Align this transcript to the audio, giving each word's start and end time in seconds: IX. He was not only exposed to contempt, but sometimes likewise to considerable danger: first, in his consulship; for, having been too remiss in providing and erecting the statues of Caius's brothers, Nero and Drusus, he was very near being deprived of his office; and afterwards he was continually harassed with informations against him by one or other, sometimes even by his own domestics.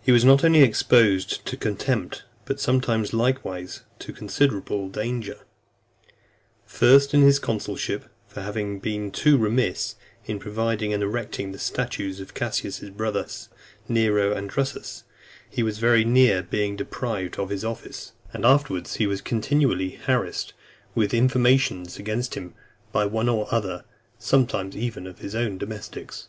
IX. 0.00 0.06
He 0.06 0.12
was 0.12 0.24
not 0.24 0.44
only 0.44 0.62
exposed 0.62 1.44
to 1.44 1.54
contempt, 1.54 2.22
but 2.46 2.58
sometimes 2.58 3.12
likewise 3.12 3.82
to 3.98 4.14
considerable 4.14 4.88
danger: 4.88 5.40
first, 6.64 7.12
in 7.12 7.20
his 7.20 7.38
consulship; 7.38 8.06
for, 8.28 8.40
having 8.40 8.80
been 8.80 9.10
too 9.10 9.36
remiss 9.36 9.96
in 10.24 10.38
providing 10.38 10.94
and 10.94 11.02
erecting 11.02 11.52
the 11.52 11.58
statues 11.58 12.18
of 12.18 12.32
Caius's 12.32 12.88
brothers, 12.88 13.50
Nero 13.86 14.32
and 14.32 14.48
Drusus, 14.48 15.04
he 15.50 15.62
was 15.62 15.76
very 15.76 16.02
near 16.02 16.42
being 16.42 16.74
deprived 16.74 17.38
of 17.38 17.50
his 17.50 17.62
office; 17.62 18.12
and 18.32 18.46
afterwards 18.46 18.94
he 18.94 19.06
was 19.06 19.20
continually 19.20 19.90
harassed 20.06 20.54
with 20.94 21.12
informations 21.12 21.98
against 21.98 22.36
him 22.36 22.54
by 22.90 23.04
one 23.04 23.28
or 23.28 23.46
other, 23.52 23.84
sometimes 24.18 24.74
even 24.74 25.04
by 25.04 25.12
his 25.20 25.34
own 25.34 25.58
domestics. 25.58 26.28